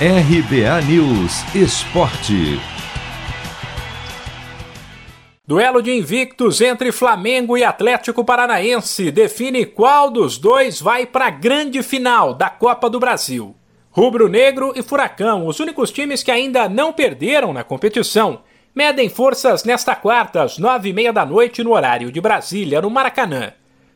RBA 0.00 0.82
News 0.88 1.54
Esporte. 1.54 2.58
Duelo 5.46 5.80
de 5.80 5.92
invictos 5.92 6.60
entre 6.60 6.90
Flamengo 6.90 7.56
e 7.56 7.62
Atlético 7.62 8.24
Paranaense 8.24 9.12
define 9.12 9.64
qual 9.64 10.10
dos 10.10 10.36
dois 10.36 10.80
vai 10.80 11.06
para 11.06 11.26
a 11.26 11.30
grande 11.30 11.80
final 11.80 12.34
da 12.34 12.50
Copa 12.50 12.90
do 12.90 12.98
Brasil. 12.98 13.54
Rubro 13.88 14.28
Negro 14.28 14.72
e 14.74 14.82
Furacão, 14.82 15.46
os 15.46 15.60
únicos 15.60 15.92
times 15.92 16.24
que 16.24 16.30
ainda 16.32 16.68
não 16.68 16.92
perderam 16.92 17.52
na 17.52 17.62
competição, 17.62 18.40
medem 18.74 19.08
forças 19.08 19.62
nesta 19.62 19.94
quarta 19.94 20.42
às 20.42 20.58
nove 20.58 20.88
e 20.88 20.92
meia 20.92 21.12
da 21.12 21.24
noite 21.24 21.62
no 21.62 21.72
horário 21.72 22.10
de 22.10 22.20
Brasília, 22.20 22.82
no 22.82 22.90
Maracanã. 22.90 23.52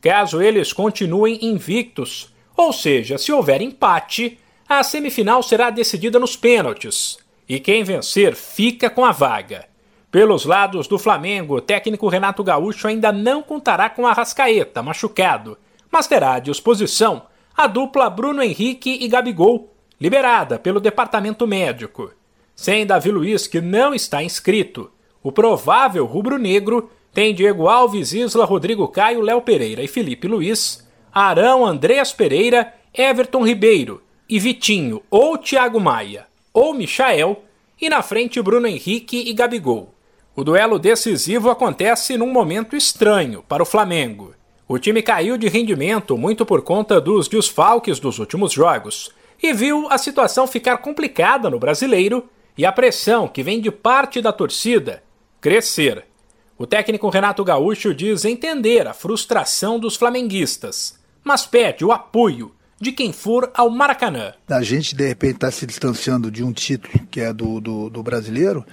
Caso 0.00 0.40
eles 0.40 0.72
continuem 0.72 1.38
invictos, 1.42 2.34
ou 2.56 2.72
seja, 2.72 3.18
se 3.18 3.30
houver 3.30 3.60
empate, 3.60 4.38
a 4.68 4.82
semifinal 4.82 5.42
será 5.42 5.70
decidida 5.70 6.18
nos 6.18 6.36
pênaltis. 6.36 7.18
E 7.48 7.58
quem 7.58 7.84
vencer 7.84 8.34
fica 8.34 8.88
com 8.88 9.04
a 9.04 9.12
vaga. 9.12 9.66
Pelos 10.10 10.44
lados 10.44 10.86
do 10.86 10.98
Flamengo, 10.98 11.56
o 11.56 11.60
técnico 11.60 12.08
Renato 12.08 12.44
Gaúcho 12.44 12.86
ainda 12.86 13.10
não 13.10 13.42
contará 13.42 13.88
com 13.88 14.06
a 14.06 14.12
Rascaeta, 14.12 14.82
machucado, 14.82 15.58
mas 15.90 16.06
terá 16.06 16.34
à 16.34 16.38
disposição 16.38 17.22
a 17.56 17.66
dupla 17.66 18.08
Bruno 18.08 18.42
Henrique 18.42 18.98
e 19.00 19.08
Gabigol, 19.08 19.72
liberada 20.00 20.58
pelo 20.58 20.80
departamento 20.80 21.46
médico. 21.46 22.12
Sem 22.54 22.86
Davi 22.86 23.10
Luiz, 23.10 23.46
que 23.46 23.60
não 23.60 23.94
está 23.94 24.22
inscrito, 24.22 24.90
o 25.22 25.32
provável 25.32 26.04
rubro-negro 26.04 26.90
tem 27.12 27.34
Diego 27.34 27.68
Alves, 27.68 28.12
Isla, 28.12 28.44
Rodrigo 28.44 28.88
Caio, 28.88 29.20
Léo 29.20 29.40
Pereira 29.42 29.82
e 29.82 29.88
Felipe 29.88 30.28
Luiz, 30.28 30.86
Arão, 31.12 31.64
Andreas 31.64 32.12
Pereira, 32.12 32.72
Everton 32.94 33.46
Ribeiro 33.46 34.01
e 34.28 34.38
Vitinho 34.38 35.02
ou 35.10 35.36
Thiago 35.36 35.80
Maia 35.80 36.26
ou 36.52 36.74
Michael, 36.74 37.44
e 37.80 37.88
na 37.88 38.02
frente 38.02 38.40
Bruno 38.40 38.66
Henrique 38.66 39.28
e 39.28 39.32
Gabigol. 39.32 39.94
O 40.36 40.44
duelo 40.44 40.78
decisivo 40.78 41.50
acontece 41.50 42.16
num 42.16 42.30
momento 42.30 42.76
estranho 42.76 43.42
para 43.48 43.62
o 43.62 43.66
Flamengo. 43.66 44.34
O 44.68 44.78
time 44.78 45.02
caiu 45.02 45.36
de 45.36 45.48
rendimento 45.48 46.16
muito 46.16 46.46
por 46.46 46.62
conta 46.62 47.00
dos 47.00 47.26
desfalques 47.26 47.98
dos 47.98 48.18
últimos 48.18 48.52
jogos 48.52 49.10
e 49.42 49.52
viu 49.52 49.88
a 49.90 49.98
situação 49.98 50.46
ficar 50.46 50.78
complicada 50.78 51.50
no 51.50 51.58
brasileiro 51.58 52.28
e 52.56 52.64
a 52.64 52.72
pressão 52.72 53.26
que 53.26 53.42
vem 53.42 53.60
de 53.60 53.70
parte 53.70 54.20
da 54.20 54.32
torcida 54.32 55.02
crescer. 55.40 56.04
O 56.56 56.66
técnico 56.66 57.08
Renato 57.08 57.42
Gaúcho 57.42 57.92
diz 57.92 58.24
entender 58.24 58.86
a 58.86 58.94
frustração 58.94 59.78
dos 59.78 59.96
flamenguistas 59.96 61.00
mas 61.24 61.46
pede 61.46 61.84
o 61.84 61.92
apoio 61.92 62.52
de 62.82 62.90
quem 62.90 63.12
for 63.12 63.48
ao 63.54 63.70
Maracanã. 63.70 64.32
A 64.50 64.60
gente, 64.60 64.96
de 64.96 65.06
repente, 65.06 65.36
está 65.36 65.52
se 65.52 65.64
distanciando 65.64 66.32
de 66.32 66.42
um 66.42 66.52
título 66.52 67.06
que 67.12 67.20
é 67.20 67.32
do, 67.32 67.60
do, 67.60 67.88
do 67.88 68.02
brasileiro, 68.02 68.66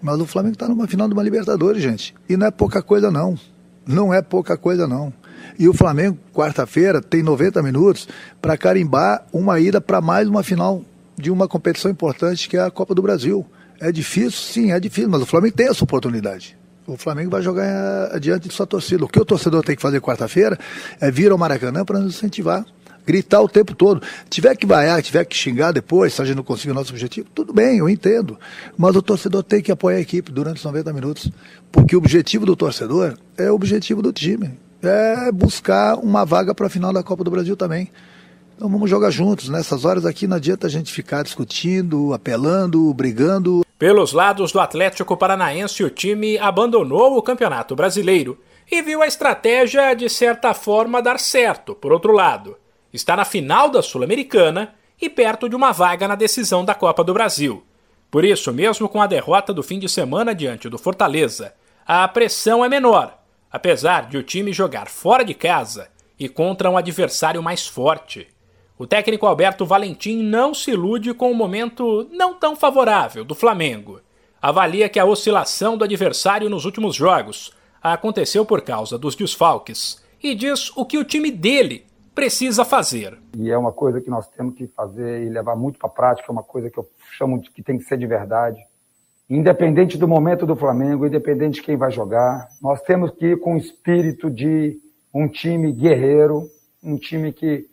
mas 0.00 0.18
o 0.18 0.24
Flamengo 0.24 0.54
está 0.54 0.66
numa 0.66 0.88
final 0.88 1.06
de 1.06 1.12
uma 1.12 1.22
Libertadores, 1.22 1.82
gente. 1.82 2.14
E 2.26 2.34
não 2.34 2.46
é 2.46 2.50
pouca 2.50 2.82
coisa, 2.82 3.10
não. 3.10 3.38
Não 3.86 4.12
é 4.12 4.22
pouca 4.22 4.56
coisa, 4.56 4.86
não. 4.86 5.12
E 5.58 5.68
o 5.68 5.74
Flamengo, 5.74 6.16
quarta-feira, 6.32 7.02
tem 7.02 7.22
90 7.22 7.62
minutos 7.62 8.08
para 8.40 8.56
carimbar 8.56 9.26
uma 9.30 9.60
ida 9.60 9.82
para 9.82 10.00
mais 10.00 10.26
uma 10.26 10.42
final 10.42 10.82
de 11.14 11.30
uma 11.30 11.46
competição 11.46 11.90
importante 11.90 12.48
que 12.48 12.56
é 12.56 12.62
a 12.62 12.70
Copa 12.70 12.94
do 12.94 13.02
Brasil. 13.02 13.44
É 13.78 13.92
difícil? 13.92 14.30
Sim, 14.30 14.72
é 14.72 14.80
difícil, 14.80 15.10
mas 15.10 15.20
o 15.20 15.26
Flamengo 15.26 15.54
tem 15.54 15.68
essa 15.68 15.84
oportunidade. 15.84 16.56
O 16.86 16.96
Flamengo 16.96 17.30
vai 17.30 17.42
jogar 17.42 18.14
adiante 18.14 18.48
de 18.48 18.54
sua 18.54 18.66
torcida. 18.66 19.04
O 19.04 19.08
que 19.08 19.20
o 19.20 19.24
torcedor 19.26 19.62
tem 19.62 19.76
que 19.76 19.82
fazer 19.82 20.00
quarta-feira 20.00 20.58
é 20.98 21.10
vir 21.10 21.30
ao 21.30 21.36
Maracanã 21.36 21.84
para 21.84 21.98
nos 21.98 22.16
incentivar. 22.16 22.64
Gritar 23.06 23.40
o 23.40 23.48
tempo 23.48 23.74
todo. 23.74 24.02
Tiver 24.30 24.56
que 24.56 24.64
vaiar, 24.64 25.02
tiver 25.02 25.24
que 25.24 25.36
xingar 25.36 25.72
depois, 25.72 26.14
se 26.14 26.22
a 26.22 26.24
gente 26.24 26.36
não 26.36 26.44
conseguir 26.44 26.70
o 26.70 26.74
nosso 26.74 26.92
objetivo, 26.92 27.28
tudo 27.34 27.52
bem, 27.52 27.78
eu 27.78 27.88
entendo. 27.88 28.38
Mas 28.76 28.94
o 28.94 29.02
torcedor 29.02 29.42
tem 29.42 29.60
que 29.60 29.72
apoiar 29.72 29.96
a 29.96 30.00
equipe 30.00 30.30
durante 30.30 30.58
os 30.58 30.64
90 30.64 30.92
minutos. 30.92 31.30
Porque 31.70 31.96
o 31.96 31.98
objetivo 31.98 32.46
do 32.46 32.54
torcedor 32.54 33.14
é 33.36 33.50
o 33.50 33.54
objetivo 33.54 34.02
do 34.02 34.12
time. 34.12 34.50
É 34.82 35.30
buscar 35.32 35.96
uma 35.96 36.24
vaga 36.24 36.54
para 36.54 36.66
a 36.66 36.70
final 36.70 36.92
da 36.92 37.02
Copa 37.02 37.24
do 37.24 37.30
Brasil 37.30 37.56
também. 37.56 37.90
Então 38.56 38.68
vamos 38.68 38.88
jogar 38.88 39.10
juntos. 39.10 39.48
Nessas 39.48 39.84
horas 39.84 40.06
aqui 40.06 40.26
não 40.26 40.36
adianta 40.36 40.66
a 40.66 40.70
gente 40.70 40.92
ficar 40.92 41.24
discutindo, 41.24 42.12
apelando, 42.12 42.92
brigando. 42.94 43.64
Pelos 43.78 44.12
lados 44.12 44.52
do 44.52 44.60
Atlético 44.60 45.16
Paranaense, 45.16 45.82
o 45.82 45.90
time 45.90 46.38
abandonou 46.38 47.16
o 47.16 47.22
Campeonato 47.22 47.74
Brasileiro 47.74 48.38
e 48.70 48.80
viu 48.80 49.02
a 49.02 49.06
estratégia 49.06 49.92
de 49.94 50.08
certa 50.08 50.54
forma 50.54 51.02
dar 51.02 51.18
certo. 51.18 51.74
Por 51.74 51.92
outro 51.92 52.12
lado, 52.12 52.56
está 52.92 53.16
na 53.16 53.24
final 53.24 53.68
da 53.70 53.82
Sul-Americana 53.82 54.74
e 55.00 55.08
perto 55.08 55.48
de 55.48 55.56
uma 55.56 55.72
vaga 55.72 56.06
na 56.06 56.14
decisão 56.14 56.64
da 56.64 56.74
Copa 56.74 57.02
do 57.02 57.14
Brasil. 57.14 57.64
Por 58.10 58.24
isso, 58.24 58.52
mesmo 58.52 58.88
com 58.88 59.00
a 59.00 59.06
derrota 59.06 59.52
do 59.52 59.62
fim 59.62 59.78
de 59.78 59.88
semana 59.88 60.34
diante 60.34 60.68
do 60.68 60.78
Fortaleza, 60.78 61.54
a 61.86 62.06
pressão 62.06 62.64
é 62.64 62.68
menor, 62.68 63.18
apesar 63.50 64.08
de 64.08 64.16
o 64.16 64.22
time 64.22 64.52
jogar 64.52 64.88
fora 64.88 65.24
de 65.24 65.34
casa 65.34 65.88
e 66.18 66.28
contra 66.28 66.70
um 66.70 66.76
adversário 66.76 67.42
mais 67.42 67.66
forte. 67.66 68.28
O 68.78 68.86
técnico 68.86 69.26
Alberto 69.26 69.64
Valentim 69.64 70.22
não 70.22 70.52
se 70.54 70.72
ilude 70.72 71.14
com 71.14 71.30
o 71.30 71.34
momento 71.34 72.08
não 72.12 72.34
tão 72.34 72.54
favorável 72.54 73.24
do 73.24 73.34
Flamengo. 73.34 74.00
Avalia 74.40 74.88
que 74.88 74.98
a 74.98 75.04
oscilação 75.04 75.76
do 75.76 75.84
adversário 75.84 76.50
nos 76.50 76.64
últimos 76.64 76.94
jogos 76.94 77.52
aconteceu 77.82 78.44
por 78.44 78.60
causa 78.62 78.98
dos 78.98 79.14
desfalques 79.14 80.02
e 80.22 80.34
diz 80.34 80.70
o 80.76 80.84
que 80.84 80.98
o 80.98 81.04
time 81.04 81.30
dele 81.30 81.86
precisa 82.14 82.64
fazer. 82.64 83.18
E 83.36 83.50
é 83.50 83.56
uma 83.56 83.72
coisa 83.72 84.00
que 84.00 84.10
nós 84.10 84.28
temos 84.28 84.54
que 84.54 84.66
fazer 84.66 85.24
e 85.24 85.28
levar 85.28 85.56
muito 85.56 85.78
para 85.78 85.88
a 85.88 85.92
prática, 85.92 86.30
é 86.30 86.32
uma 86.32 86.42
coisa 86.42 86.70
que 86.70 86.78
eu 86.78 86.88
chamo 87.16 87.40
de 87.40 87.50
que 87.50 87.62
tem 87.62 87.78
que 87.78 87.84
ser 87.84 87.98
de 87.98 88.06
verdade. 88.06 88.60
Independente 89.28 89.96
do 89.96 90.06
momento 90.06 90.44
do 90.44 90.56
Flamengo, 90.56 91.06
independente 91.06 91.56
de 91.56 91.62
quem 91.62 91.76
vai 91.76 91.90
jogar, 91.90 92.48
nós 92.60 92.82
temos 92.82 93.10
que 93.12 93.26
ir 93.26 93.40
com 93.40 93.54
o 93.54 93.58
espírito 93.58 94.30
de 94.30 94.78
um 95.14 95.28
time 95.28 95.72
guerreiro, 95.72 96.48
um 96.82 96.96
time 96.96 97.32
que 97.32 97.66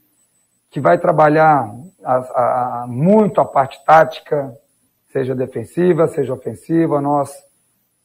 que 0.70 0.80
vai 0.80 1.00
trabalhar 1.00 1.74
a, 2.04 2.84
a, 2.84 2.88
muito 2.88 3.42
a 3.42 3.46
parte 3.46 3.84
tática, 3.84 4.56
seja 5.12 5.34
defensiva, 5.34 6.08
seja 6.08 6.34
ofensiva. 6.34 7.02
Nós 7.02 7.32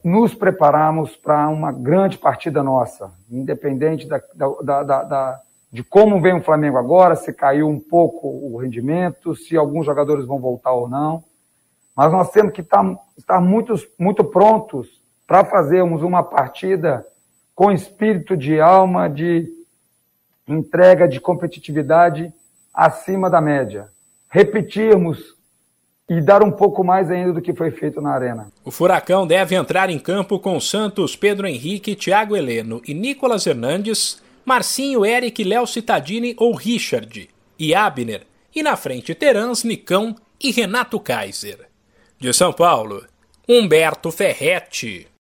nos 0.02 0.34
preparamos 0.34 1.16
para 1.16 1.48
uma 1.48 1.70
grande 1.72 2.18
partida 2.18 2.62
nossa, 2.62 3.12
independente 3.30 4.06
da, 4.06 4.20
da, 4.34 4.82
da, 4.82 5.02
da, 5.02 5.40
de 5.74 5.82
como 5.82 6.20
vem 6.20 6.34
o 6.34 6.40
Flamengo 6.40 6.78
agora, 6.78 7.16
se 7.16 7.32
caiu 7.32 7.68
um 7.68 7.80
pouco 7.80 8.28
o 8.28 8.58
rendimento, 8.58 9.34
se 9.34 9.56
alguns 9.56 9.84
jogadores 9.84 10.24
vão 10.24 10.38
voltar 10.38 10.70
ou 10.70 10.88
não. 10.88 11.24
Mas 11.96 12.12
nós 12.12 12.30
temos 12.30 12.52
que 12.52 12.60
estar, 12.60 12.96
estar 13.18 13.40
muito, 13.40 13.74
muito 13.98 14.22
prontos 14.22 15.02
para 15.26 15.44
fazermos 15.44 16.04
uma 16.04 16.22
partida 16.22 17.04
com 17.56 17.72
espírito 17.72 18.36
de 18.36 18.60
alma, 18.60 19.10
de 19.10 19.52
entrega, 20.46 21.08
de 21.08 21.18
competitividade 21.18 22.32
acima 22.72 23.28
da 23.28 23.40
média. 23.40 23.88
Repetirmos 24.28 25.34
e 26.08 26.20
dar 26.20 26.44
um 26.44 26.52
pouco 26.52 26.84
mais 26.84 27.10
ainda 27.10 27.32
do 27.32 27.42
que 27.42 27.52
foi 27.52 27.72
feito 27.72 28.00
na 28.00 28.12
Arena. 28.12 28.46
O 28.64 28.70
Furacão 28.70 29.26
deve 29.26 29.56
entrar 29.56 29.90
em 29.90 29.98
campo 29.98 30.38
com 30.38 30.60
Santos, 30.60 31.16
Pedro 31.16 31.48
Henrique, 31.48 31.96
Thiago 31.96 32.36
Heleno 32.36 32.80
e 32.86 32.94
Nicolas 32.94 33.44
Hernandes, 33.44 34.22
Marcinho, 34.44 35.04
Eric, 35.04 35.42
Léo 35.42 35.66
Cittadini 35.66 36.34
ou 36.38 36.54
Richard 36.54 37.28
e 37.58 37.74
Abner, 37.74 38.26
e 38.54 38.62
na 38.62 38.76
frente 38.76 39.14
Terans, 39.14 39.64
Nicão 39.64 40.14
e 40.40 40.50
Renato 40.50 41.00
Kaiser. 41.00 41.68
De 42.18 42.32
São 42.32 42.52
Paulo, 42.52 43.06
Humberto 43.48 44.10
Ferretti. 44.10 45.08